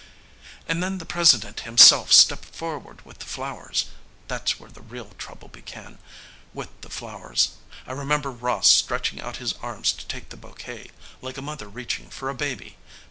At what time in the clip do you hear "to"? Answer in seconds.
9.91-10.07